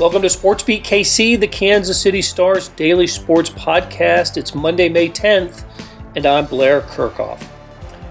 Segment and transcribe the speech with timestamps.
[0.00, 4.38] Welcome to SportsBeat KC, the Kansas City Stars daily sports podcast.
[4.38, 5.62] It's Monday, May 10th,
[6.16, 7.46] and I'm Blair Kerkhoff.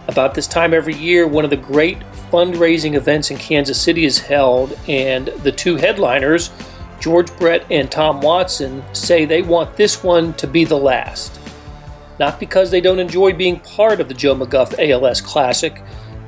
[0.08, 1.98] About this time every year, one of the great
[2.32, 6.52] fundraising events in Kansas City is held, and the two headliners,
[7.00, 11.40] George Brett and Tom Watson, say they want this one to be the last.
[12.20, 15.82] Not because they don't enjoy being part of the Joe McGuff ALS Classic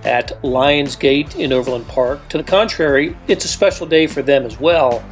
[0.06, 2.28] at Lionsgate in Overland Park.
[2.30, 5.04] To the contrary, it's a special day for them as well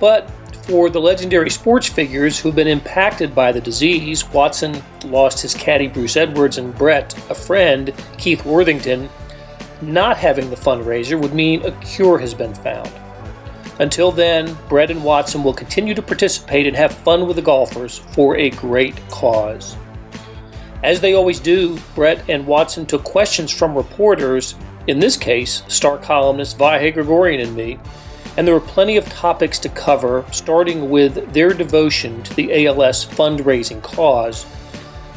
[0.00, 0.30] but
[0.66, 5.86] for the legendary sports figures who've been impacted by the disease, Watson lost his caddy
[5.86, 9.08] Bruce Edwards and Brett, a friend, Keith Worthington.
[9.80, 12.90] Not having the fundraiser would mean a cure has been found.
[13.78, 17.98] Until then, Brett and Watson will continue to participate and have fun with the golfers
[17.98, 19.76] for a great cause.
[20.82, 25.98] As they always do, Brett and Watson took questions from reporters, in this case, star
[25.98, 27.78] columnist Vahe Gregorian and me,
[28.36, 33.06] and there were plenty of topics to cover, starting with their devotion to the ALS
[33.06, 34.46] fundraising cause.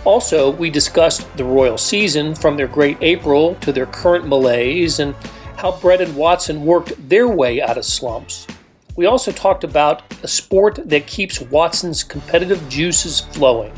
[0.06, 5.14] Also, we discussed the royal season from their great April to their current malaise and
[5.58, 8.48] how Brett and Watson worked their way out of slumps.
[8.96, 13.74] We also talked about a sport that keeps Watson's competitive juices flowing.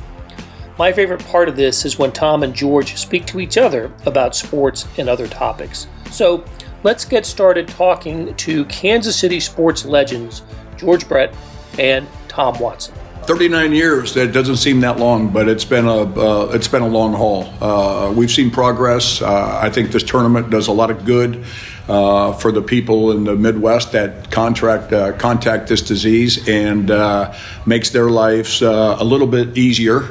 [0.77, 4.35] My favorite part of this is when Tom and George speak to each other about
[4.35, 5.87] sports and other topics.
[6.11, 6.43] So,
[6.83, 10.43] let's get started talking to Kansas City sports legends
[10.77, 11.35] George Brett
[11.77, 12.95] and Tom Watson.
[13.23, 14.13] 39 years.
[14.15, 17.43] That doesn't seem that long, but it's been a uh, it's been a long haul.
[17.61, 19.21] Uh, we've seen progress.
[19.21, 21.45] Uh, I think this tournament does a lot of good
[21.87, 27.33] uh, for the people in the Midwest that contract uh, contact this disease and uh,
[27.65, 30.01] makes their lives a little bit easier,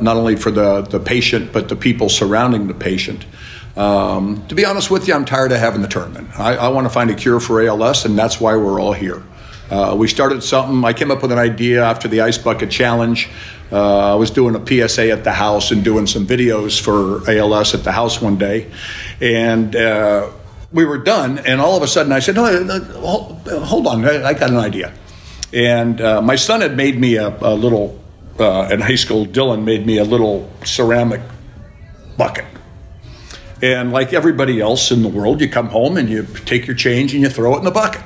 [0.00, 3.24] not only for the the patient but the people surrounding the patient.
[3.76, 6.28] Um, to be honest with you, I'm tired of having the tournament.
[6.38, 9.22] I, I want to find a cure for ALS, and that's why we're all here.
[9.70, 10.84] Uh, we started something.
[10.84, 13.30] I came up with an idea after the Ice Bucket Challenge.
[13.70, 17.74] Uh, I was doing a PSA at the house and doing some videos for ALS
[17.74, 18.70] at the house one day,
[19.22, 20.30] and uh,
[20.72, 21.38] we were done.
[21.38, 22.44] And all of a sudden, I said, "No,
[23.64, 24.92] hold on, I got an idea."
[25.54, 27.98] And uh, my son had made me a, a little
[28.38, 29.24] uh, in high school.
[29.24, 31.22] Dylan made me a little ceramic
[32.18, 32.44] bucket
[33.62, 37.14] and like everybody else in the world, you come home and you take your change
[37.14, 38.02] and you throw it in the bucket.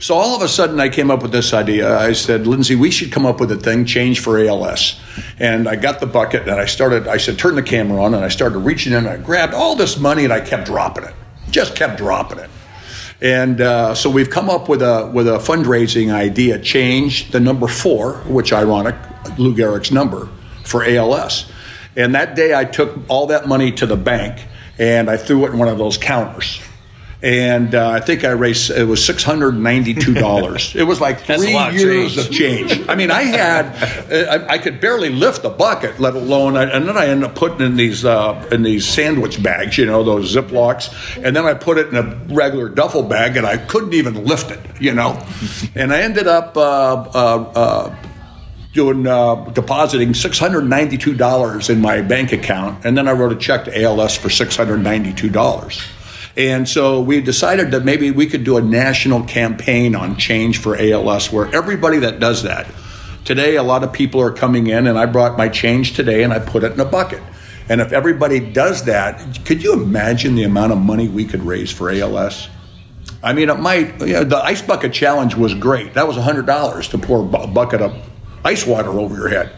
[0.00, 1.96] So all of a sudden, I came up with this idea.
[1.96, 5.00] I said, Lindsay, we should come up with a thing, change for ALS.
[5.38, 8.14] And I got the bucket and I started, I said, turn the camera on.
[8.14, 11.04] And I started reaching in and I grabbed all this money and I kept dropping
[11.04, 11.14] it,
[11.50, 12.50] just kept dropping it.
[13.22, 17.68] And uh, so we've come up with a, with a fundraising idea, change the number
[17.68, 18.96] four, which ironic,
[19.38, 20.28] Lou Gehrig's number,
[20.64, 21.50] for ALS.
[21.96, 24.48] And that day I took all that money to the bank
[24.78, 26.60] and I threw it in one of those counters.
[27.24, 30.76] And uh, I think I raised it was six hundred ninety-two dollars.
[30.76, 32.70] it was like three years of change.
[32.70, 32.88] of change.
[32.88, 33.64] I mean, I had
[34.12, 36.54] I, I, could barely lift the bucket, let alone.
[36.58, 40.04] And then I ended up putting in these uh, in these sandwich bags, you know,
[40.04, 41.16] those Ziplocs.
[41.24, 44.50] And then I put it in a regular duffel bag, and I couldn't even lift
[44.50, 45.26] it, you know.
[45.74, 46.58] and I ended up.
[46.58, 47.96] Uh, uh, uh
[48.74, 53.82] doing uh, depositing $692 in my bank account, and then I wrote a check to
[53.82, 55.90] ALS for $692.
[56.36, 60.76] And so we decided that maybe we could do a national campaign on change for
[60.76, 62.66] ALS where everybody that does that.
[63.24, 66.32] Today, a lot of people are coming in, and I brought my change today and
[66.32, 67.22] I put it in a bucket.
[67.68, 71.70] And if everybody does that, could you imagine the amount of money we could raise
[71.70, 72.48] for ALS?
[73.22, 75.94] I mean, it might, you know, the ice bucket challenge was great.
[75.94, 77.94] That was $100 to pour a bucket of
[78.44, 79.52] ice water over your head.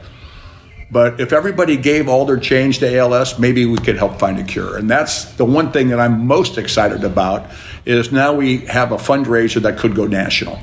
[0.91, 4.45] But if everybody gave all their change to ALS, maybe we could help find a
[4.45, 4.77] cure.
[4.77, 7.51] And that's the one thing that I'm most excited about
[7.85, 10.61] is now we have a fundraiser that could go national.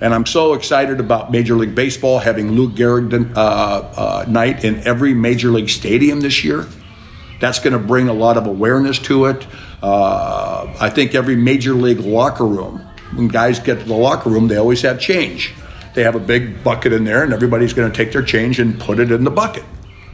[0.00, 4.86] And I'm so excited about Major League Baseball having Lou Gehrig uh, uh, night in
[4.86, 6.66] every Major League stadium this year.
[7.40, 9.46] That's going to bring a lot of awareness to it.
[9.82, 12.78] Uh, I think every Major League locker room,
[13.14, 15.54] when guys get to the locker room, they always have change.
[15.96, 18.78] They have a big bucket in there, and everybody's going to take their change and
[18.78, 19.64] put it in the bucket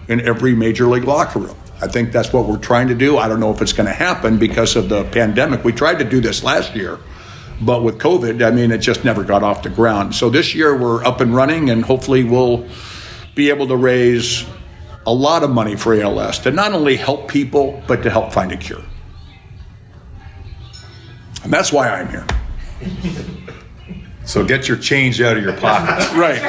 [0.06, 1.56] in every major league locker room.
[1.80, 3.18] I think that's what we're trying to do.
[3.18, 5.64] I don't know if it's going to happen because of the pandemic.
[5.64, 7.00] We tried to do this last year,
[7.60, 10.14] but with COVID, I mean, it just never got off the ground.
[10.14, 12.64] So this year we're up and running, and hopefully we'll
[13.34, 14.46] be able to raise
[15.04, 18.52] a lot of money for ALS to not only help people, but to help find
[18.52, 18.84] a cure.
[21.42, 22.26] And that's why I'm here.
[24.24, 26.12] So get your change out of your pocket.
[26.16, 26.40] right.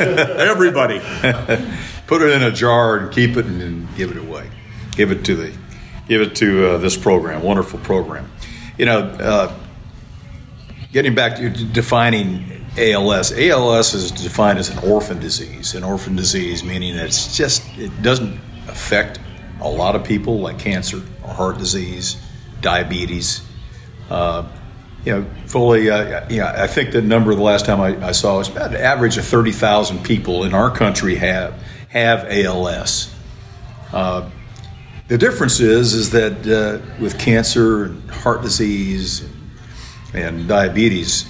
[0.00, 0.98] Everybody.
[2.06, 4.50] Put it in a jar and keep it and, then give it away.
[4.92, 5.56] Give it to the,
[6.08, 7.42] give it to uh, this program.
[7.42, 8.30] Wonderful program.
[8.76, 9.54] You know, uh,
[10.92, 13.32] getting back to defining ALS.
[13.32, 15.74] ALS is defined as an orphan disease.
[15.74, 18.38] An orphan disease meaning that it's just it doesn't
[18.68, 19.18] affect
[19.60, 22.20] a lot of people like cancer or heart disease,
[22.60, 23.42] diabetes.
[24.10, 24.46] Uh,
[25.04, 25.90] you know, fully.
[25.90, 28.80] Uh, yeah, I think the number the last time I, I saw was about an
[28.80, 33.12] average of thirty thousand people in our country have have ALS.
[33.92, 34.30] Uh,
[35.08, 39.28] the difference is is that uh, with cancer and heart disease
[40.14, 41.26] and diabetes,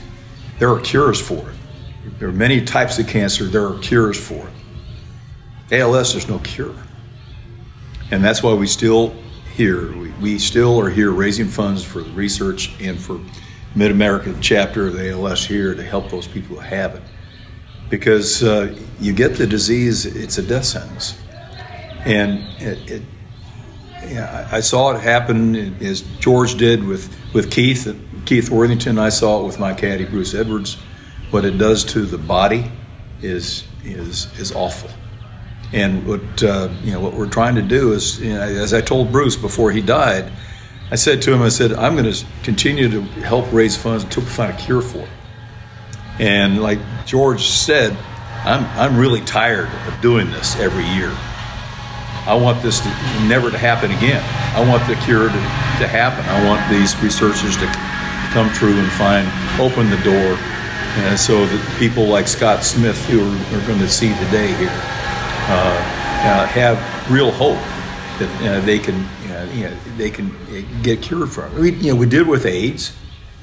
[0.59, 1.57] there are cures for it.
[2.19, 3.45] There are many types of cancer.
[3.45, 5.81] There are cures for it.
[5.81, 6.75] ALS, there's no cure,
[8.11, 9.15] and that's why we still
[9.55, 9.91] here.
[9.97, 13.19] We, we still are here raising funds for research and for
[13.75, 17.03] Mid American chapter of the ALS here to help those people who have it,
[17.89, 21.19] because uh, you get the disease, it's a death sentence,
[22.05, 23.03] and it, it
[24.07, 27.97] yeah, I saw it happen as George did with, with Keith,
[28.27, 28.99] Keith Worthington.
[28.99, 30.77] I saw it with my caddy Bruce Edwards.
[31.31, 32.71] What it does to the body
[33.23, 34.91] is is is awful.
[35.73, 38.81] And what uh, you know, what we're trying to do is, you know, as I
[38.83, 40.31] told Bruce before he died,
[40.93, 44.25] I said to him, I said, I'm going to continue to help raise funds until
[44.25, 45.09] we find a cure for it.
[46.19, 47.97] And like George said,
[48.45, 51.11] I'm I'm really tired of doing this every year.
[52.29, 52.89] I want this to
[53.27, 54.23] never to happen again.
[54.55, 55.43] I want the cure to,
[55.81, 56.29] to happen.
[56.29, 57.67] I want these researchers to
[58.37, 59.27] come through and find,
[59.59, 60.37] open the door,
[61.09, 64.77] and so that people like Scott Smith, who are, are going to see today here,
[65.49, 65.73] uh,
[66.29, 66.77] uh, have
[67.11, 67.59] real hope
[68.21, 69.09] that uh, they can,
[69.53, 70.35] you know, they can
[70.83, 71.55] get cured from.
[71.59, 72.97] We, you know, we did with AIDS.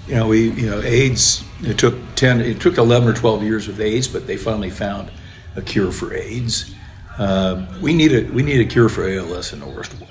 [0.07, 1.43] You know, we, you know, AIDS.
[1.61, 2.41] It took ten.
[2.41, 5.11] It took eleven or twelve years with AIDS, but they finally found
[5.55, 6.73] a cure for AIDS.
[7.17, 10.07] Uh, we need a we need a cure for ALS in the worst way.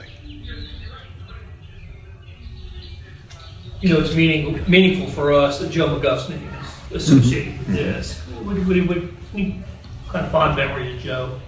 [3.81, 6.51] You know, it's meaning, meaningful for us that Joe McGuff's name
[6.91, 7.73] is associated mm-hmm.
[7.73, 8.19] with this.
[8.19, 11.39] What, what, what, what kind of fond memory of Joe?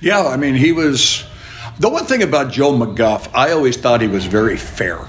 [0.00, 1.24] Yeah, I mean, he was.
[1.78, 5.00] The one thing about Joe McGuff, I always thought he was very fair.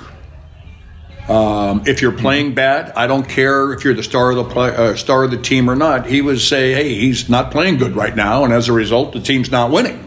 [1.27, 4.75] Um, if you're playing bad, I don't care if you're the star of the play,
[4.75, 6.05] uh, star of the team or not.
[6.05, 9.21] He would say, "Hey, he's not playing good right now," and as a result, the
[9.21, 10.03] team's not winning.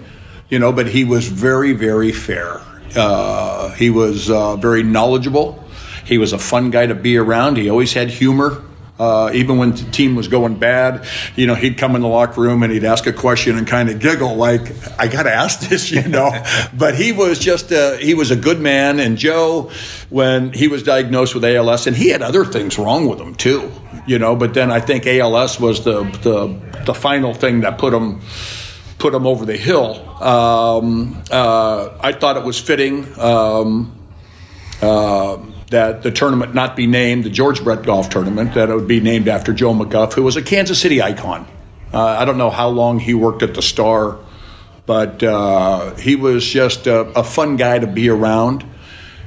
[0.51, 2.61] You know, but he was very, very fair.
[2.95, 5.65] Uh, he was uh, very knowledgeable.
[6.05, 7.57] He was a fun guy to be around.
[7.57, 8.63] He always had humor.
[8.99, 11.07] Uh, even when the team was going bad,
[11.37, 13.91] you know, he'd come in the locker room and he'd ask a question and kind
[13.91, 16.31] of giggle, like, "I got to ask this," you know.
[16.77, 18.99] but he was just a, he was a good man.
[18.99, 19.71] And Joe,
[20.09, 23.71] when he was diagnosed with ALS, and he had other things wrong with him too,
[24.07, 24.35] you know.
[24.35, 28.23] But then I think ALS was the the the final thing that put him
[28.99, 30.01] put him over the hill.
[30.23, 33.07] Um, uh, I thought it was fitting.
[33.19, 33.93] Um,
[34.81, 35.39] uh,
[35.71, 39.01] that the tournament not be named the George Brett Golf Tournament, that it would be
[39.01, 41.47] named after Joe McGuff, who was a Kansas City icon.
[41.93, 44.19] Uh, I don't know how long he worked at the Star,
[44.87, 48.65] but uh, he was just a, a, fun guy to be around.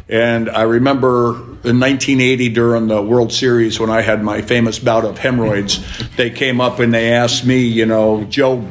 [0.08, 5.06] And I remember in 1980 during the World Series when I had my famous bout
[5.06, 5.84] of hemorrhoids,
[6.16, 8.62] they came up and they asked me, you know, Joe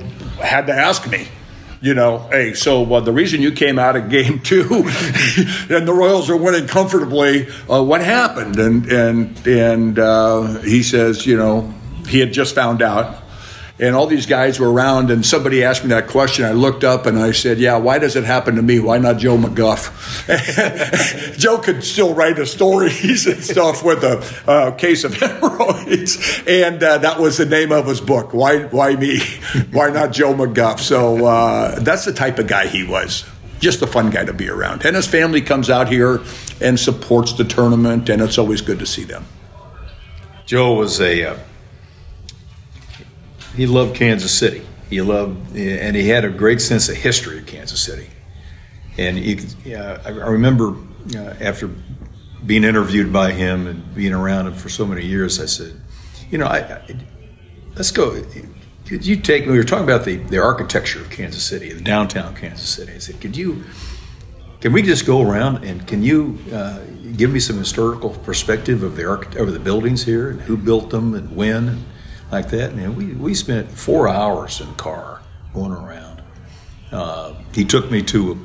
[0.41, 1.29] had to ask me
[1.81, 4.63] you know, hey, so uh, the reason you came out of game two
[5.71, 8.59] and the Royals are winning comfortably, uh, what happened?
[8.59, 11.73] And and and uh, he says, you know,
[12.09, 13.23] he had just found out
[13.81, 16.45] and all these guys were around and somebody asked me that question.
[16.45, 18.81] I looked up and i said yeah why does it happen to me?
[18.81, 19.89] Why not joe mcguff?
[21.39, 26.43] Joe could still write the stories and stuff with a case of hemorrhoids.
[26.47, 29.21] And uh, that was the name of his book why, why me?
[29.73, 30.81] Why not joe mcguff?
[30.81, 33.25] So uh, that's the type of guy he was.
[33.61, 34.85] Just a fun guy to be around.
[34.85, 36.21] And his family comes out here
[36.61, 39.25] and supports the tournament and it's always good to see them.
[40.47, 41.39] Joe was a uh,
[43.59, 44.63] he loved Kansas City.
[44.89, 48.09] He loved, and he had a great sense of history of Kansas City.
[48.97, 50.77] And he, uh, I remember
[51.17, 51.69] uh, after
[52.47, 55.75] being interviewed by him and being around him for so many years, I said,
[56.31, 56.97] you know, I, I,
[57.75, 58.23] let's go.
[58.87, 59.47] Could you take?
[59.47, 62.93] We were talking about the, the architecture of Kansas City, the downtown Kansas City.
[62.93, 63.65] I said, could you?
[64.61, 66.79] Can we just go around and can you uh,
[67.17, 70.91] give me some historical perspective of the arch- of the buildings here and who built
[70.91, 71.85] them and when?
[72.31, 72.73] Like that.
[72.73, 75.23] And we, we spent four hours in the car
[75.55, 76.23] going around.
[76.93, 78.39] Uh, he took me to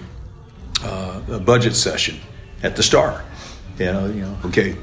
[0.83, 2.19] a, uh, a, budget session
[2.61, 3.23] at the Star.
[3.77, 4.73] You know, you know, okay,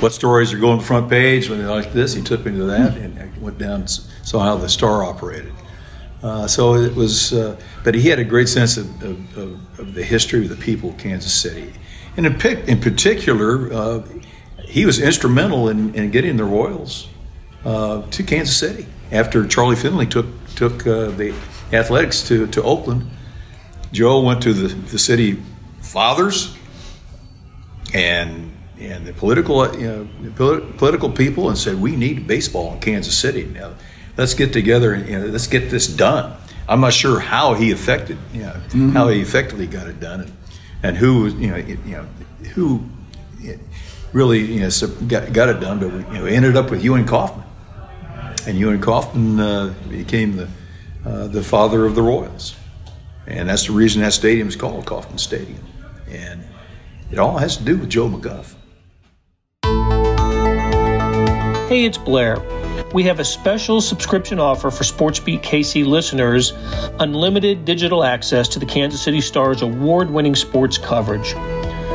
[0.00, 2.14] what stories are going front page when like this?
[2.14, 5.52] He took me to that and I went down and saw how the Star operated.
[6.22, 10.02] Uh, so it was, uh, but he had a great sense of, of, of, the
[10.02, 11.72] history of the people of Kansas City.
[12.16, 14.02] And in, in particular, uh,
[14.64, 17.08] he was instrumental in, in getting the Royals
[17.66, 21.34] uh, to Kansas City after Charlie Finley took took uh, the
[21.72, 23.10] athletics to, to Oakland.
[23.92, 25.42] Joe went to the, the city
[25.80, 26.56] fathers
[27.92, 33.16] and and the political you know, political people and said we need baseball in Kansas
[33.16, 33.74] City now.
[34.16, 36.36] Let's get together and you know, let's get this done.
[36.68, 38.90] I'm not sure how he affected you know, mm-hmm.
[38.90, 40.36] how he effectively got it done and,
[40.82, 42.06] and who you know you know
[42.54, 42.84] who
[44.12, 44.70] really you know
[45.08, 47.45] got, got it done, but we you know ended up with Ewing Kauffman,
[48.46, 50.48] and Ewing Kauffman uh, became the
[51.04, 52.56] uh, the father of the Royals,
[53.26, 55.64] and that's the reason that stadium is called Kauffman Stadium,
[56.08, 56.44] and
[57.10, 58.54] it all has to do with Joe McGuff.
[61.68, 62.38] Hey, it's Blair.
[62.94, 66.52] We have a special subscription offer for SportsBeat KC listeners
[67.00, 71.34] unlimited digital access to the Kansas City Stars award winning sports coverage.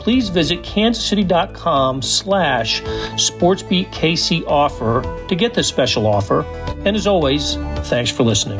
[0.00, 6.42] please visit kansascity.com slash sportsbeatkc offer to get this special offer.
[6.84, 7.54] And as always,
[7.88, 8.58] thanks for listening.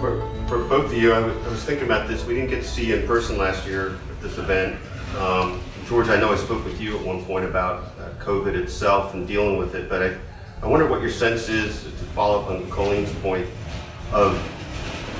[0.00, 2.24] For, for both of you, I was, was thinking about this.
[2.26, 4.78] We didn't get to see you in person last year at this event.
[5.16, 9.14] Um, George, I know I spoke with you at one point about uh, COVID itself
[9.14, 10.16] and dealing with it, but I,
[10.62, 13.46] I wonder what your sense is, to follow up on Colleen's point,
[14.12, 14.36] of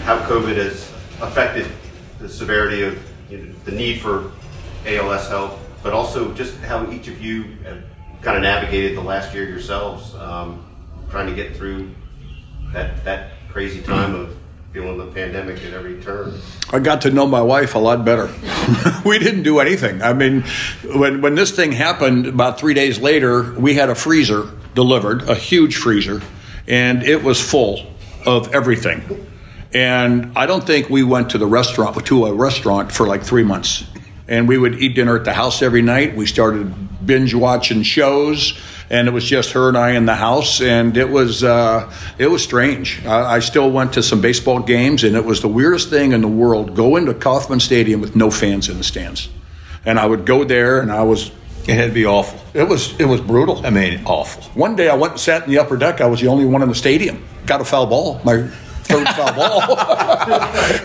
[0.04, 1.66] how COVID has affected
[2.18, 4.32] the severity of you know, the need for
[4.86, 7.82] ALS help, but also just how each of you have
[8.22, 10.66] kind of navigated the last year yourselves, um,
[11.10, 11.90] trying to get through
[12.72, 14.36] that that crazy time of
[14.72, 16.32] feeling the pandemic at every turn.
[16.70, 18.30] I got to know my wife a lot better.
[19.04, 20.02] we didn't do anything.
[20.02, 20.44] I mean,
[20.84, 25.34] when when this thing happened, about three days later, we had a freezer delivered, a
[25.34, 26.22] huge freezer,
[26.68, 27.86] and it was full
[28.26, 29.26] of everything.
[29.72, 33.44] And I don't think we went to the restaurant to a restaurant for like three
[33.44, 33.84] months.
[34.26, 36.16] And we would eat dinner at the house every night.
[36.16, 38.58] We started binge watching shows,
[38.88, 42.28] and it was just her and I in the house, and it was uh, it
[42.28, 43.04] was strange.
[43.04, 46.20] I, I still went to some baseball games, and it was the weirdest thing in
[46.20, 46.76] the world.
[46.76, 49.28] Go into Kauffman Stadium with no fans in the stands,
[49.84, 51.30] and I would go there, and I was
[51.66, 52.40] it had to be awful.
[52.54, 53.64] It was it was brutal.
[53.64, 54.42] I mean, awful.
[54.54, 56.00] One day I went and sat in the upper deck.
[56.00, 57.24] I was the only one in the stadium.
[57.46, 58.20] Got a foul ball.
[58.24, 58.50] My
[58.90, 59.76] third foul ball.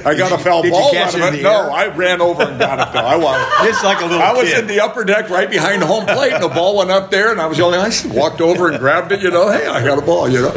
[0.05, 1.43] I got a foul did ball out of it.
[1.43, 3.05] No, I ran over and got it though.
[3.05, 3.35] I was.
[3.65, 4.21] It's like a little.
[4.21, 4.59] I was kid.
[4.59, 7.31] in the upper deck right behind the home plate, and the ball went up there,
[7.31, 7.77] and I was the only.
[7.79, 9.21] I walked over and grabbed it.
[9.21, 10.29] You know, hey, I got a ball.
[10.29, 10.51] You know,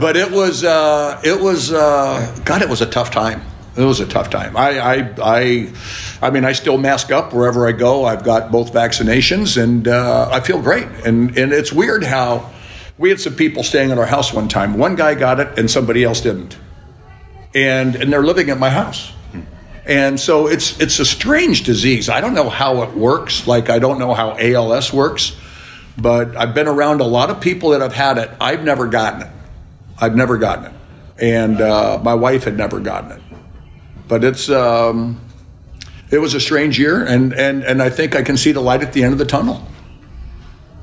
[0.00, 3.42] but it was uh, it was uh, God, it was a tough time.
[3.76, 4.56] It was a tough time.
[4.56, 5.72] I, I, I,
[6.20, 8.04] I mean, I still mask up wherever I go.
[8.04, 10.86] I've got both vaccinations, and uh, I feel great.
[11.04, 12.50] And and it's weird how
[13.00, 14.78] we had some people staying at our house one time.
[14.78, 16.56] One guy got it, and somebody else didn't
[17.54, 19.12] and and they're living at my house.
[19.86, 22.08] And so it's it's a strange disease.
[22.08, 23.46] I don't know how it works.
[23.46, 25.36] Like I don't know how ALS works,
[25.96, 28.30] but I've been around a lot of people that have had it.
[28.40, 29.28] I've never gotten it.
[29.98, 30.72] I've never gotten it,
[31.18, 33.22] and uh, my wife had never gotten it.
[34.06, 35.20] But it's um,
[36.10, 38.82] it was a strange year, and and and I think I can see the light
[38.82, 39.66] at the end of the tunnel.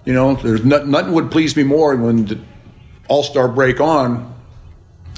[0.08, 2.40] You know, there's not, nothing would please me more when the
[3.10, 4.34] All Star break on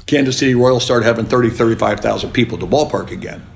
[0.06, 3.46] Kansas City Royals start having 30, 35,000 people the ballpark again.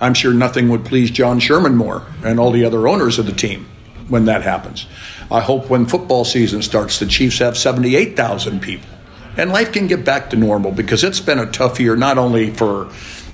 [0.00, 3.32] I'm sure nothing would please John Sherman more and all the other owners of the
[3.32, 3.68] team
[4.08, 4.88] when that happens.
[5.30, 8.88] I hope when football season starts, the Chiefs have 78,000 people.
[9.36, 12.50] And life can get back to normal because it's been a tough year, not only
[12.50, 12.90] for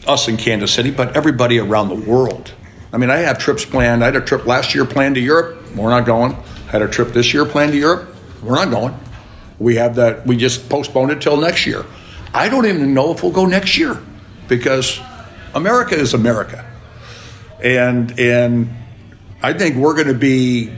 [0.06, 2.52] us in Kansas City, but everybody around the world.
[2.92, 4.02] I mean, I have trips planned.
[4.02, 5.74] I had a trip last year planned to Europe.
[5.74, 6.36] We're not going.
[6.68, 8.14] Had a trip this year planned to Europe.
[8.42, 8.98] We're not going.
[9.58, 10.26] We have that.
[10.26, 11.84] We just postponed it till next year.
[12.34, 14.00] I don't even know if we'll go next year
[14.48, 15.00] because
[15.54, 16.64] America is America.
[17.62, 18.68] And and
[19.42, 20.72] I think we're going to be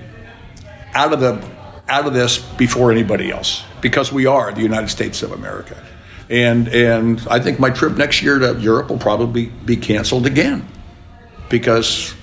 [0.94, 1.44] out of the
[1.88, 5.82] out of this before anybody else because we are the United States of America.
[6.30, 10.68] And and I think my trip next year to Europe will probably be canceled again
[11.48, 12.14] because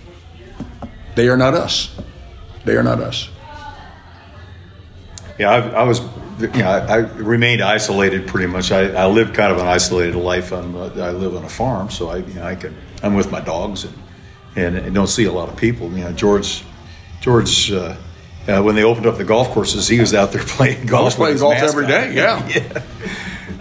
[1.16, 1.94] they are not us.
[2.64, 3.30] They are not us.
[5.38, 6.02] Yeah, I, I was
[6.40, 8.72] you know, I, I, remained isolated pretty much.
[8.72, 10.52] I, I live kind of an isolated life.
[10.52, 13.32] I'm, uh, I live on a farm, so I, you know, I can, I'm with
[13.32, 13.94] my dogs and,
[14.56, 15.90] and, and don't see a lot of people.
[15.92, 16.64] You know, George,
[17.22, 17.96] George uh,
[18.48, 21.16] uh, when they opened up the golf courses, he was out there playing golf.
[21.16, 22.48] Playing golf every Yeah.
[22.48, 22.84] yeah.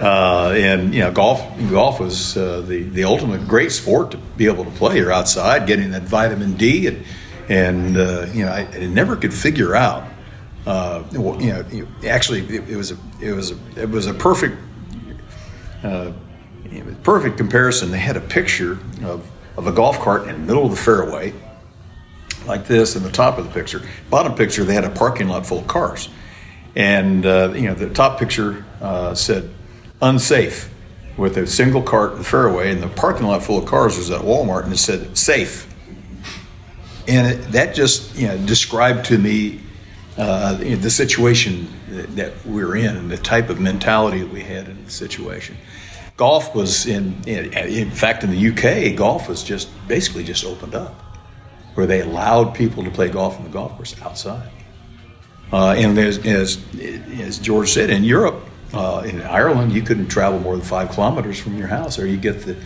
[0.00, 1.40] Uh, and you know, golf
[1.70, 4.96] golf was uh, the the ultimate great sport to be able to play.
[4.96, 7.04] You're outside, getting that vitamin D, and
[7.48, 10.04] and uh, you know, I, I never could figure out.
[10.66, 14.14] Uh, well, you know, actually, it, it was a it was a it was a
[14.14, 14.56] perfect
[15.82, 16.12] uh,
[17.02, 17.90] perfect comparison.
[17.90, 21.34] They had a picture of, of a golf cart in the middle of the fairway,
[22.46, 23.82] like this, in the top of the picture.
[24.08, 26.08] Bottom picture, they had a parking lot full of cars,
[26.74, 29.50] and uh, you know the top picture uh, said
[30.00, 30.70] "unsafe"
[31.18, 34.10] with a single cart in the fairway, and the parking lot full of cars was
[34.10, 35.70] at Walmart, and it said "safe."
[37.06, 39.60] And it, that just you know described to me
[40.16, 44.68] uh, the situation that, that we're in and the type of mentality that we had
[44.68, 45.56] in the situation.
[46.16, 50.74] Golf was in, in, in fact, in the UK, golf was just basically just opened
[50.74, 50.94] up,
[51.74, 54.50] where they allowed people to play golf on the golf course outside.
[55.52, 56.64] Uh, and as, as,
[57.20, 58.40] as George said, in Europe,
[58.72, 62.16] uh, in Ireland, you couldn't travel more than five kilometers from your house, or you
[62.16, 62.56] get the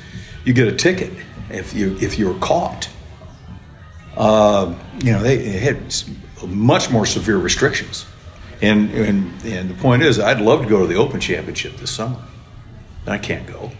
[0.44, 1.12] you get a ticket
[1.50, 2.88] if you if you were caught.
[4.16, 5.92] Uh, you know, they had
[6.46, 8.06] much more severe restrictions.
[8.60, 11.90] And, and, and the point is, I'd love to go to the Open Championship this
[11.90, 12.20] summer.
[13.06, 13.70] I can't go.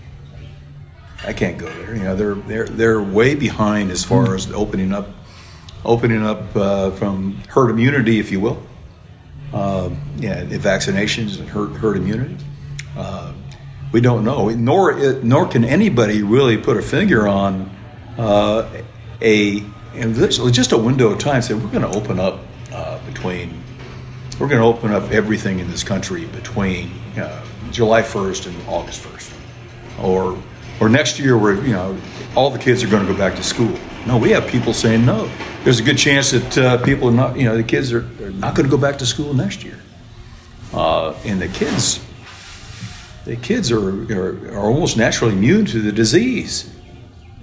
[1.25, 1.97] I can't go there.
[1.97, 5.09] You know, they're, they're, they're way behind as far as opening up,
[5.85, 8.63] opening up uh, from herd immunity, if you will.
[9.53, 12.37] Uh, yeah, vaccinations and herd, herd immunity.
[12.97, 13.33] Uh,
[13.93, 17.75] we don't know, nor it, nor can anybody really put a finger on
[18.19, 18.69] uh,
[19.23, 21.41] a and this just a window of time.
[21.41, 22.41] Say we're going to open up
[23.19, 23.63] between
[24.39, 29.03] we're going to open up everything in this country between uh, July 1st and August
[29.03, 30.41] 1st, or
[30.81, 31.99] or next year where you know
[32.37, 33.77] all the kids are going to go back to school.
[34.07, 35.29] No, we have people saying no.
[35.65, 38.31] There's a good chance that uh, people are not, you know, the kids are, are
[38.31, 39.81] not going to go back to school next year,
[40.73, 42.01] uh, and the kids
[43.25, 46.73] the kids are, are, are almost naturally immune to the disease.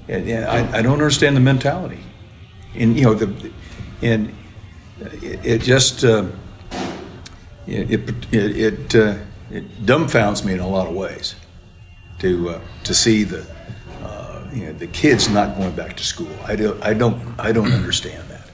[0.08, 2.00] And, and I, I don't understand the mentality.
[2.74, 3.52] And, you know, the,
[4.02, 4.34] and
[5.02, 6.26] it, it just, uh,
[7.68, 9.18] it, it, it, uh,
[9.52, 11.36] it dumbfounds me in a lot of ways
[12.20, 13.46] to, uh, to see the,
[14.04, 16.32] uh, you know, the kids not going back to school.
[16.46, 18.50] I don't, I don't, I don't understand that.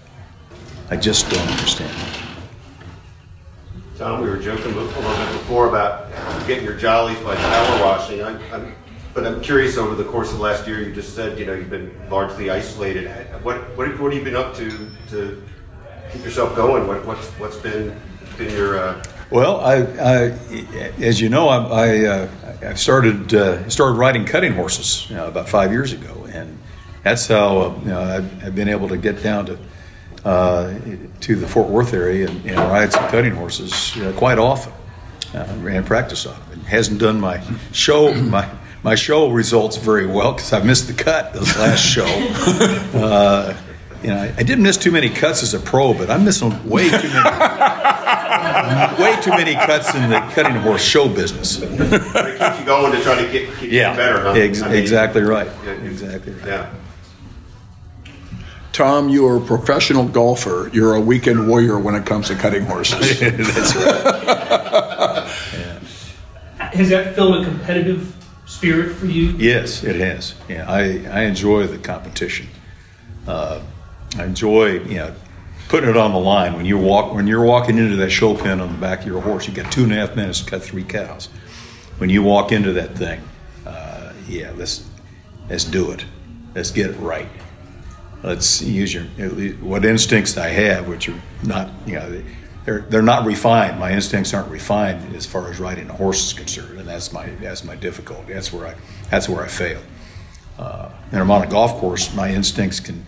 [0.90, 2.20] I just don't understand that.
[3.98, 6.10] Tom, we were joking a little bit before about
[6.48, 8.22] getting your jollies by power washing.
[8.24, 8.74] I, I'm,
[9.14, 9.78] but I'm curious.
[9.78, 13.10] Over the course of last year, you just said you know you've been largely isolated.
[13.44, 15.44] What what, what have you been up to to
[16.12, 16.88] keep yourself going?
[16.88, 17.96] What what's what's been
[18.38, 20.38] been your uh, Well, I, I,
[21.02, 25.50] as you know, I, I, uh, started uh, started riding cutting horses you know, about
[25.50, 26.58] five years ago, and
[27.04, 29.58] that's how uh, you know, I've, I've been able to get down to
[30.26, 30.74] uh,
[31.22, 34.74] to the Fort Worth area and, and ride some cutting horses uh, quite often.
[35.34, 36.36] Uh, and practice on.
[36.52, 38.50] It hasn't done my show my
[38.84, 42.06] my show results very well because I missed the cut this last show.
[44.02, 46.50] you know, I, I didn't miss too many cuts as a pro, but I'm missing
[46.68, 47.30] way too many
[49.02, 51.58] way too many cuts in the cutting horse show business.
[51.60, 54.22] keep you going to try to get keep you better?
[54.22, 54.32] Huh?
[54.32, 55.48] Ex- I mean, exactly right.
[55.66, 55.72] Yeah.
[55.72, 56.48] Exactly right.
[56.48, 56.74] Yeah.
[58.72, 60.70] Tom, you are a professional golfer.
[60.74, 63.20] You're a weekend warrior when it comes to cutting horses.
[63.20, 65.28] That's right.
[66.74, 69.32] Has that filled a competitive spirit for you?
[69.32, 70.36] Yes, it has.
[70.48, 72.48] Yeah, I, I enjoy the competition.
[73.28, 73.62] Uh,
[74.18, 75.16] I enjoy you know
[75.72, 78.60] putting it on the line when you walk when you're walking into that show pen
[78.60, 79.48] on the back of your horse.
[79.48, 81.30] You got two and a half minutes to cut three cows.
[81.98, 83.22] When you walk into that thing,
[83.66, 84.86] uh, yeah, let's
[85.50, 86.06] let's do it.
[86.54, 87.30] Let's get it right.
[88.24, 89.06] Let's use your
[89.62, 92.22] what instincts I have, which are not you know
[92.66, 93.80] they're they're not refined.
[93.80, 97.28] My instincts aren't refined as far as riding a horse is concerned, and that's my
[97.42, 98.34] that's my difficulty.
[98.34, 98.76] That's where I
[99.10, 99.82] that's where I fail.
[100.60, 102.14] Uh, and I'm on a golf course.
[102.14, 103.06] My instincts can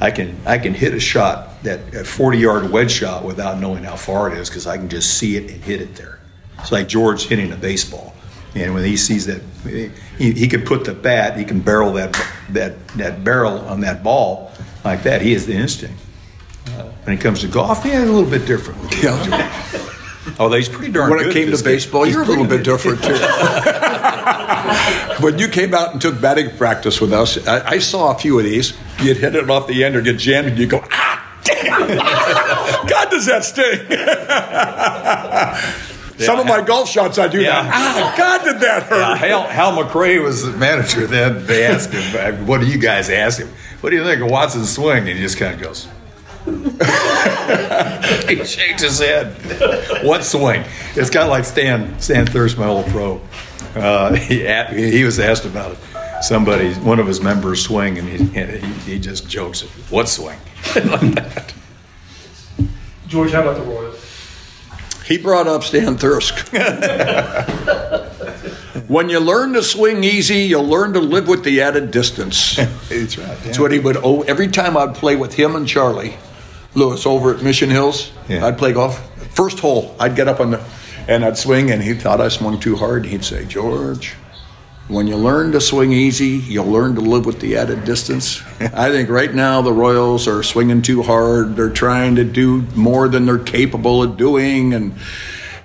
[0.00, 3.84] I can I can hit a shot that a 40 yard wedge shot without knowing
[3.84, 6.18] how far it is because I can just see it and hit it there.
[6.58, 8.14] It's like George hitting a baseball,
[8.54, 9.42] and when he sees that,
[10.18, 12.12] he, he can put the bat, he can barrel that
[12.50, 14.52] that that barrel on that ball
[14.84, 15.22] like that.
[15.22, 16.00] He has the instinct.
[17.04, 18.80] When it comes to golf, yeah, a little bit different.
[19.02, 19.12] Yeah.
[20.38, 22.64] Although oh, he's pretty darn When good it came to baseball, you're a little bit
[22.64, 23.12] different too.
[25.20, 28.38] when you came out and took batting practice with us, I, I saw a few
[28.38, 28.72] of these.
[29.00, 31.88] You'd hit it off the end or get jammed, and you go, ah, damn!
[32.86, 33.80] God, does that sting?
[36.24, 37.62] Some of my golf shots, I do Yeah.
[37.64, 37.72] that.
[37.74, 38.98] Ah, God, did that hurt?
[39.00, 41.44] Yeah, Hal, Hal McRae was the manager then.
[41.46, 43.48] They asked him, "What do you guys ask him?
[43.80, 45.88] What do you think of Watson's swing?" And he just kind of goes,
[48.28, 49.34] he shakes his head.
[50.04, 50.62] What swing?
[50.94, 53.20] It's kind of like Stan Stan Thirsk, my old pro.
[53.74, 54.46] Uh, he,
[54.90, 55.78] he was asked about it.
[56.22, 58.56] Somebody, one of his members swing, and he, he,
[58.92, 59.60] he just jokes,
[59.90, 60.38] "What swing?"
[60.74, 61.52] like that.
[63.06, 64.00] George, how about the Royals?
[65.06, 66.48] He brought up Stan Thirsk.
[68.88, 72.56] when you learn to swing easy, you'll learn to live with the added distance.
[72.56, 73.36] That's right.
[73.42, 74.22] That's what he would owe.
[74.22, 76.16] Every time I'd play with him and Charlie
[76.74, 78.46] Lewis over at Mission Hills, Yeah.
[78.46, 78.98] I'd play golf.
[79.34, 80.64] First hole, I'd get up on the,
[81.08, 83.06] and I'd swing, and he thought I swung too hard.
[83.06, 84.14] He'd say, George,
[84.88, 88.42] when you learn to swing easy, you'll learn to live with the added distance.
[88.60, 91.56] I think right now the Royals are swinging too hard.
[91.56, 94.94] They're trying to do more than they're capable of doing, and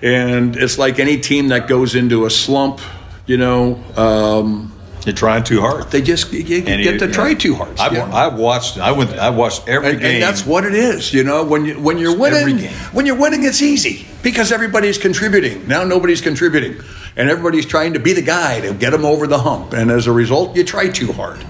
[0.02, 2.80] and it's like any team that goes into a slump,
[3.26, 3.84] you know.
[3.98, 4.74] Um,
[5.06, 5.92] You're trying too hard.
[5.92, 7.12] they just you, you get you- to yeah.
[7.12, 7.78] try too hard.
[7.78, 8.06] I've, know?
[8.06, 8.78] I've watched.
[8.78, 9.12] I went.
[9.18, 10.14] I watched every and, game.
[10.16, 11.44] and that's what it is, you know.
[11.44, 15.68] When you when you're Every winning, when you're winning, it's easy because everybody's contributing.
[15.68, 16.82] Now nobody's contributing,
[17.16, 19.74] and everybody's trying to be the guy to get them over the hump.
[19.74, 21.44] And as a result, you try too hard.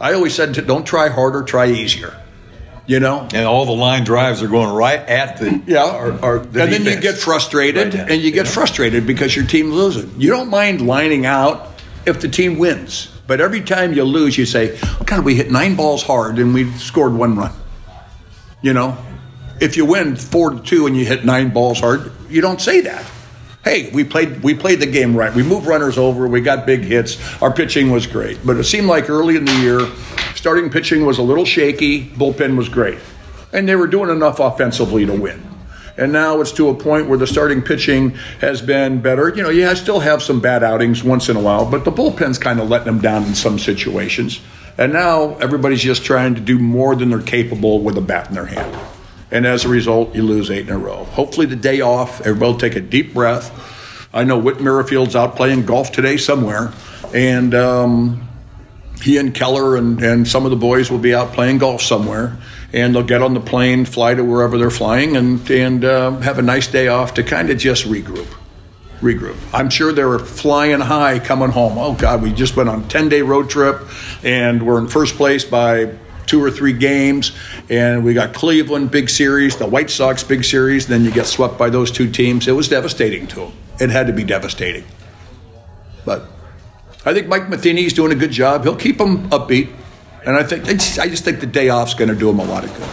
[0.00, 2.16] I always said, to, don't try harder, try easier.
[2.86, 3.28] You know.
[3.34, 6.98] and all the line drives are going right at the Yeah, the and then you
[6.98, 10.10] get frustrated, Right and you get frustrated because your team loses.
[10.16, 11.68] You don't mind lining out
[12.06, 15.76] if the team wins, but every time you lose, you say, "God, we hit nine
[15.76, 17.52] balls hard and we scored one run."
[18.62, 18.96] You know,
[19.60, 22.80] if you win four to two and you hit nine balls hard, you don't say
[22.82, 23.04] that.
[23.64, 25.34] Hey, we played we played the game right.
[25.34, 26.26] We moved runners over.
[26.26, 27.18] We got big hits.
[27.42, 29.80] Our pitching was great, but it seemed like early in the year,
[30.34, 32.08] starting pitching was a little shaky.
[32.08, 32.98] Bullpen was great,
[33.52, 35.44] and they were doing enough offensively to win.
[35.98, 39.30] And now it's to a point where the starting pitching has been better.
[39.30, 42.38] You know, you still have some bad outings once in a while, but the bullpen's
[42.38, 44.40] kind of letting them down in some situations.
[44.78, 48.34] And now everybody's just trying to do more than they're capable with a bat in
[48.34, 48.78] their hand.
[49.30, 51.04] And as a result, you lose eight in a row.
[51.04, 54.08] Hopefully, the day off, everybody will take a deep breath.
[54.12, 56.72] I know Whit Merrifield's out playing golf today somewhere,
[57.14, 58.28] and um,
[59.02, 62.38] he and Keller and, and some of the boys will be out playing golf somewhere,
[62.72, 66.38] and they'll get on the plane, fly to wherever they're flying, and and uh, have
[66.38, 68.34] a nice day off to kind of just regroup.
[69.00, 69.36] Regroup.
[69.52, 71.78] I'm sure they were flying high coming home.
[71.78, 73.82] Oh God, we just went on a 10 day road trip,
[74.24, 75.96] and we're in first place by
[76.28, 77.32] two or three games,
[77.68, 80.86] and we got Cleveland big series, the White Sox big series.
[80.86, 82.46] Then you get swept by those two teams.
[82.46, 83.52] It was devastating to them.
[83.80, 84.84] It had to be devastating.
[86.04, 86.26] But
[87.04, 88.62] I think Mike Matheny's doing a good job.
[88.64, 89.72] He'll keep them upbeat,
[90.24, 92.64] and I think I just, think the day off's going to do him a lot
[92.64, 92.88] of good.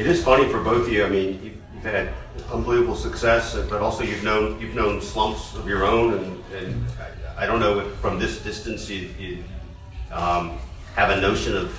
[0.00, 1.04] It is funny for both of you.
[1.04, 2.12] I mean, you've, had
[2.52, 6.84] unbelievable success, but also you've known you've known slumps of your own, and, and
[7.38, 9.44] I, I don't know if from this distance you, you
[10.10, 10.58] um,
[10.96, 11.76] have a notion of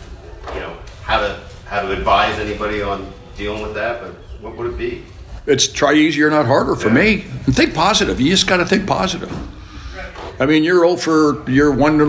[0.53, 4.01] you know how to how to advise anybody on dealing with that.
[4.01, 5.03] But what would it be?
[5.47, 6.93] It's try easier, not harder for Yeah.
[6.95, 7.25] me.
[7.45, 8.19] And think positive.
[8.21, 9.31] You just got to think positive.
[10.39, 11.99] I mean, you're old for you're one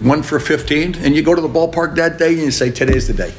[0.00, 3.06] one for 15, and you go to the ballpark that day and you say, "Today's
[3.06, 3.32] the day.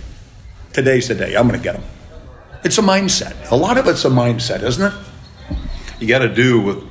[0.74, 1.36] Today's the day.
[1.36, 1.84] I'm going to get them."
[2.64, 3.34] It's a mindset.
[3.52, 4.94] A lot of it's a mindset, isn't it?
[6.00, 6.84] you got to do with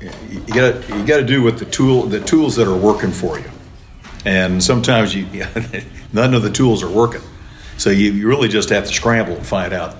[0.00, 3.38] you got you got to do with the tool the tools that are working for
[3.38, 3.50] you
[4.24, 5.26] and sometimes you
[6.12, 7.22] none of the tools are working.
[7.76, 9.96] So you, you really just have to scramble and find out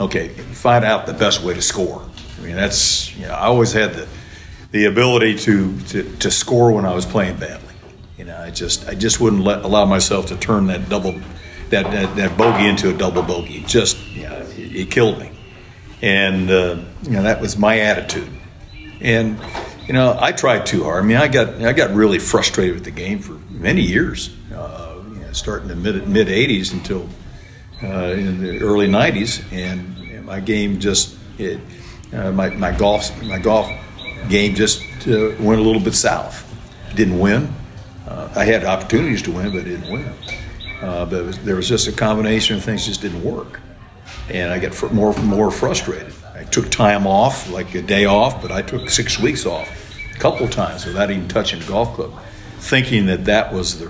[0.00, 2.04] okay find out the best way to score.
[2.38, 4.08] I mean that's you know i always had the
[4.72, 7.74] the ability to to, to score when i was playing badly.
[8.18, 11.12] You know i just i just wouldn't let allow myself to turn that double
[11.70, 13.64] that that, that bogey into a double bogey.
[13.66, 15.30] Just yeah it, it killed me.
[16.02, 18.28] And uh, you know that was my attitude.
[19.00, 19.38] And
[19.86, 21.02] you know, I tried too hard.
[21.02, 25.02] I mean, I got I got really frustrated with the game for many years, uh,
[25.08, 27.08] you know, starting in the mid mid '80s until
[27.82, 31.60] uh, in the early '90s, and my game just it,
[32.12, 33.70] uh, my my golf my golf
[34.28, 36.40] game just uh, went a little bit south.
[36.94, 37.52] Didn't win.
[38.06, 40.12] Uh, I had opportunities to win, but didn't win.
[40.82, 43.60] Uh, but was, there was just a combination of things just didn't work
[44.28, 46.12] and I got fr- more more frustrated.
[46.54, 49.68] Took time off, like a day off, but I took six weeks off,
[50.14, 52.12] a couple times without even touching a golf club,
[52.58, 53.86] thinking that that was the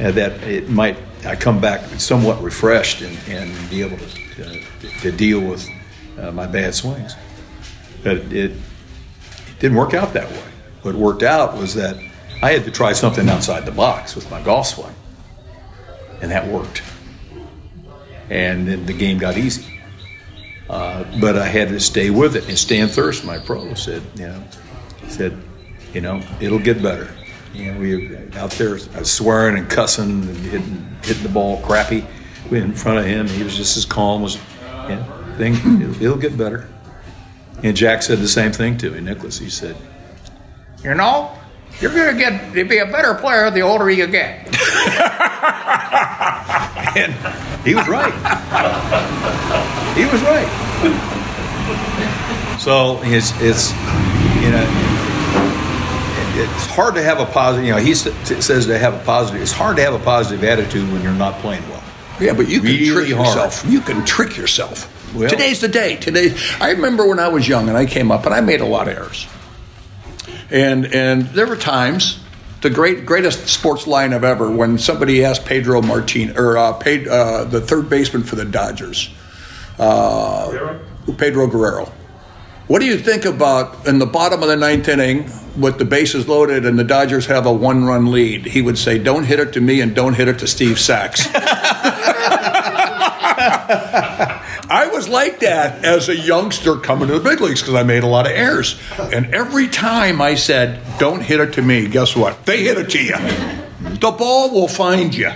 [0.00, 5.00] uh, that it might I come back somewhat refreshed and, and be able to uh,
[5.02, 5.68] to deal with
[6.18, 7.14] uh, my bad swings.
[8.02, 8.52] But it, it
[9.60, 10.42] didn't work out that way.
[10.82, 11.96] What worked out was that
[12.42, 14.94] I had to try something outside the box with my golf swing,
[16.20, 16.82] and that worked
[18.28, 19.75] and then the game got easy.
[20.68, 22.48] Uh, but I had to stay with it.
[22.48, 24.42] And Stan Thirsk, my pro, said, you know,
[25.08, 25.36] said,
[25.92, 27.08] you know, it'll get better.
[27.54, 32.04] You know, we were out there swearing and cussing and hitting, hitting the ball crappy,
[32.50, 33.26] in front of him.
[33.28, 36.68] He was just as calm as, yeah, thing, it'll, it'll get better.
[37.62, 39.38] And Jack said the same thing to me, Nicklaus.
[39.38, 39.76] He said,
[40.82, 41.32] You know,
[41.80, 44.46] you're going to get to be a better player the older you get.
[46.96, 48.12] and he was right.
[49.96, 50.48] he was right.
[52.60, 53.72] So it's, it's
[54.42, 54.66] you know,
[56.38, 57.66] it's hard to have a positive.
[57.66, 59.42] You know, he says to have a positive.
[59.42, 61.82] It's hard to have a positive attitude when you're not playing well.
[62.20, 63.64] Yeah, but you can really trick yourself.
[63.66, 64.92] You can trick yourself.
[65.14, 65.96] Well, Today's the day.
[65.96, 68.66] Today, I remember when I was young and I came up and I made a
[68.66, 69.26] lot of errors.
[70.50, 72.20] And and there were times,
[72.62, 77.06] the great greatest sports line of ever, when somebody asked Pedro Martin or uh, paid,
[77.06, 79.10] uh, the third baseman for the Dodgers,
[79.78, 80.78] uh,
[81.16, 81.92] Pedro Guerrero.
[82.66, 86.26] What do you think about in the bottom of the ninth inning with the bases
[86.26, 88.46] loaded and the Dodgers have a one run lead?
[88.46, 91.28] He would say, Don't hit it to me and don't hit it to Steve Sax.
[94.76, 98.02] I was like that as a youngster coming to the big leagues because I made
[98.02, 98.78] a lot of errors.
[98.98, 102.44] And every time I said, Don't hit it to me, guess what?
[102.44, 103.16] They hit it to you.
[103.94, 105.32] The ball will find you.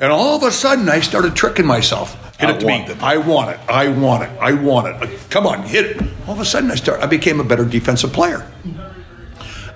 [0.00, 2.14] And all of a sudden, I started tricking myself.
[2.40, 2.86] Hit I it to me.
[3.00, 3.60] I want it.
[3.68, 4.30] I want it.
[4.40, 5.30] I want it.
[5.30, 6.02] Come on, hit it.
[6.26, 7.00] All of a sudden, I start.
[7.00, 8.44] I became a better defensive player.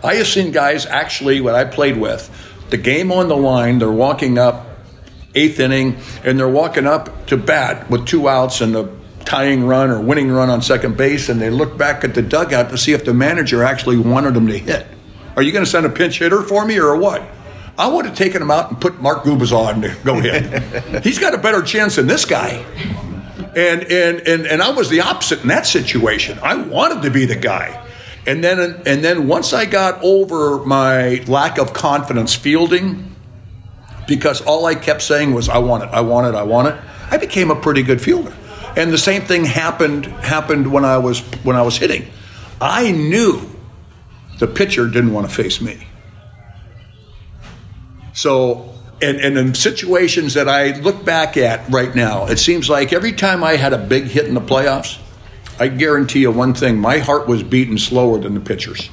[0.02, 2.28] I have seen guys actually, what I played with,
[2.70, 4.67] the game on the line, they're walking up
[5.34, 8.90] eighth inning, and they're walking up to bat with two outs and the
[9.24, 12.70] tying run or winning run on second base, and they look back at the dugout
[12.70, 14.86] to see if the manager actually wanted them to hit.
[15.36, 17.22] Are you going to send a pinch hitter for me or what?
[17.76, 21.04] I would have taken him out and put Mark Gubicza to go hit.
[21.04, 22.64] He's got a better chance than this guy.
[23.54, 26.38] And, and, and, and I was the opposite in that situation.
[26.42, 27.86] I wanted to be the guy.
[28.26, 33.14] And then, and then once I got over my lack of confidence fielding,
[34.08, 36.80] because all I kept saying was, I want it, I want it, I want it,
[37.10, 38.34] I became a pretty good fielder.
[38.76, 42.10] And the same thing happened, happened when, I was, when I was hitting.
[42.60, 43.48] I knew
[44.38, 45.86] the pitcher didn't want to face me.
[48.14, 52.92] So, and, and in situations that I look back at right now, it seems like
[52.92, 54.98] every time I had a big hit in the playoffs,
[55.60, 58.88] I guarantee you one thing my heart was beating slower than the pitcher's.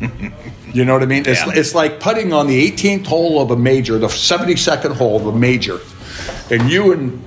[0.74, 1.24] you know what I mean?
[1.26, 1.52] It's, yeah.
[1.54, 5.32] it's like putting on the 18th hole of a major, the 72nd hole of a
[5.32, 5.80] major,
[6.50, 7.22] and you and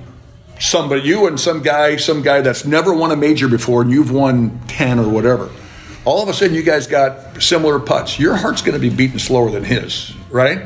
[0.59, 4.11] somebody, you and some guy, some guy that's never won a major before, and you've
[4.11, 5.49] won 10 or whatever
[6.07, 8.17] all of a sudden you guys got similar putts.
[8.17, 10.59] Your heart's going to be beating slower than his, right?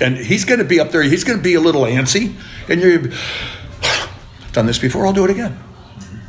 [0.00, 1.02] And he's going to be up there.
[1.02, 2.34] He's going to be a little antsy,
[2.66, 2.98] and you're
[4.52, 5.06] done this before.
[5.06, 5.58] I'll do it again.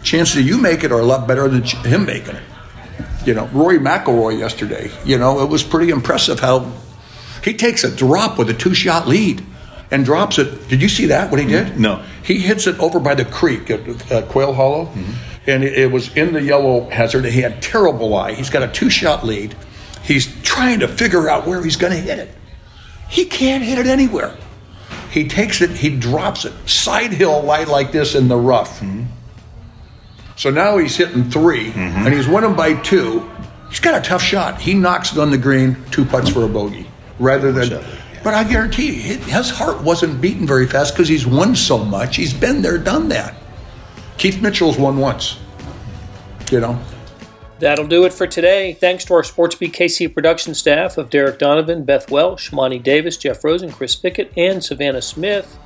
[0.04, 2.44] Chances of you make it are a lot better than him making it.
[3.26, 4.92] You know, Rory McIlroy yesterday.
[5.04, 6.72] You know, it was pretty impressive how
[7.44, 9.44] he takes a drop with a two-shot lead
[9.92, 10.68] and drops it.
[10.68, 11.32] Did you see that?
[11.32, 11.80] What he did?
[11.80, 12.04] No.
[12.24, 14.86] He hits it over by the creek at uh, Quail Hollow.
[14.86, 17.26] Mm-hmm and it was in the yellow hazard.
[17.26, 18.34] He had terrible eye.
[18.34, 19.56] He's got a two shot lead.
[20.04, 22.36] He's trying to figure out where he's going to hit it.
[23.10, 24.36] He can't hit it anywhere.
[25.12, 28.80] He takes it, he drops it, side hill light like this in the rough.
[28.80, 29.04] Mm-hmm.
[30.36, 31.80] So now he's hitting 3 mm-hmm.
[31.80, 33.30] and he's winning by two.
[33.70, 34.62] He's got a tough shot.
[34.62, 36.88] He knocks it on the green, two putts for a bogey,
[37.20, 37.84] rather than.
[38.24, 42.16] But I guarantee you, his heart wasn't beating very fast because he's won so much.
[42.16, 43.36] He's been there, done that.
[44.18, 45.38] Keith Mitchell's won once.
[46.52, 46.82] You know.
[47.60, 48.74] That'll do it for today.
[48.74, 53.44] Thanks to our SportsBeat KC production staff of Derek Donovan, Beth Welsh, Monty Davis, Jeff
[53.44, 55.58] Rosen, Chris Pickett, and Savannah Smith.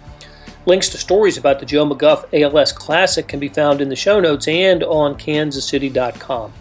[0.69, 4.19] Links to stories about the Joe McGuff ALS Classic can be found in the show
[4.19, 6.53] notes and on kansascity.com.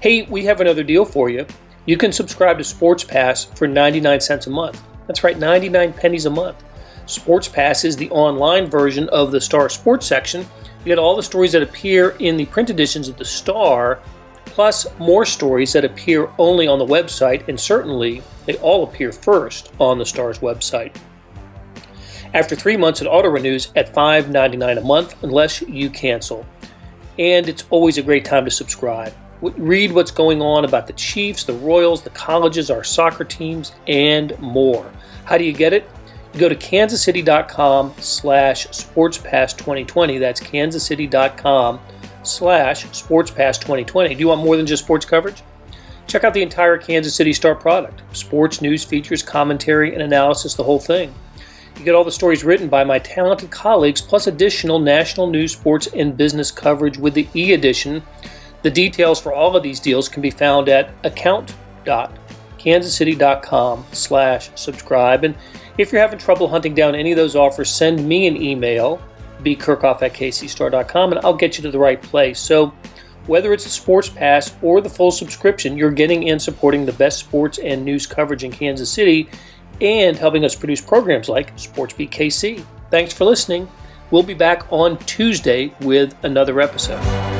[0.00, 1.44] Hey, we have another deal for you.
[1.84, 4.82] You can subscribe to Sports Pass for 99 cents a month.
[5.06, 6.56] That's right, 99 pennies a month.
[7.04, 11.22] Sports Pass is the online version of the Star Sports section you get all the
[11.22, 13.98] stories that appear in the print editions of the Star,
[14.46, 19.70] plus more stories that appear only on the website, and certainly they all appear first
[19.78, 20.96] on the Star's website.
[22.32, 26.46] After three months, it auto renews at $5.99 a month unless you cancel.
[27.18, 29.12] And it's always a great time to subscribe.
[29.40, 34.38] Read what's going on about the Chiefs, the Royals, the colleges, our soccer teams, and
[34.38, 34.90] more.
[35.24, 35.88] How do you get it?
[36.38, 40.20] go to kansascity.com slash sportspass2020.
[40.20, 41.80] That's kansascity.com
[42.22, 44.08] slash sportspass2020.
[44.10, 45.42] Do you want more than just sports coverage?
[46.06, 48.02] Check out the entire Kansas City Star product.
[48.16, 51.14] Sports, news, features, commentary, and analysis, the whole thing.
[51.78, 55.88] You get all the stories written by my talented colleagues, plus additional national news, sports,
[55.94, 58.02] and business coverage with the e edition.
[58.62, 62.14] The details for all of these deals can be found at account.com
[62.60, 65.24] kansascity.com slash subscribe.
[65.24, 65.34] And
[65.78, 69.00] if you're having trouble hunting down any of those offers, send me an email,
[69.42, 72.38] bkerkhoff at kcstar.com, and I'll get you to the right place.
[72.38, 72.74] So
[73.26, 77.18] whether it's the sports pass or the full subscription, you're getting and supporting the best
[77.18, 79.28] sports and news coverage in Kansas City
[79.80, 82.64] and helping us produce programs like SportsBeat KC.
[82.90, 83.68] Thanks for listening.
[84.10, 87.39] We'll be back on Tuesday with another episode.